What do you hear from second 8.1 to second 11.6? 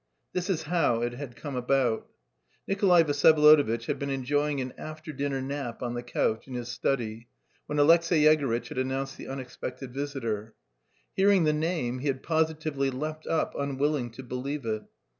Yegorytch had announced the unexpected visitor. Hearing the